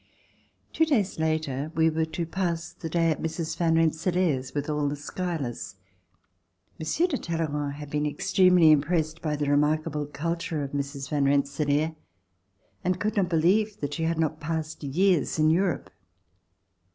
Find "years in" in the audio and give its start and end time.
14.83-15.51